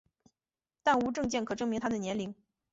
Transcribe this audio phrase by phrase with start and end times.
[0.81, 2.33] 但无证件可证明她的年龄。